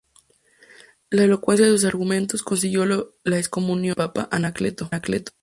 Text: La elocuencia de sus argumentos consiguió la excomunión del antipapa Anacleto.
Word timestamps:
La 1.11 1.25
elocuencia 1.25 1.67
de 1.67 1.73
sus 1.73 1.85
argumentos 1.85 2.41
consiguió 2.41 2.87
la 2.87 3.37
excomunión 3.37 3.93
del 3.95 4.05
antipapa 4.07 4.35
Anacleto. 4.35 4.89